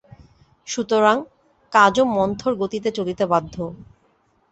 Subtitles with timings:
[0.67, 1.17] সুতরাং
[1.73, 3.55] কাজও মন্থরগতিতে চলিতে বাধ্য।